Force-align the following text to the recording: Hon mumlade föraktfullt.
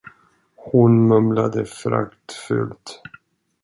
Hon 0.55 1.07
mumlade 1.07 1.65
föraktfullt. 1.65 3.01